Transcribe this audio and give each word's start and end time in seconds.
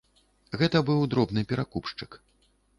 Гэта 0.61 0.81
быў 0.87 1.05
дробны 1.13 1.45
перакупшчык. 1.53 2.21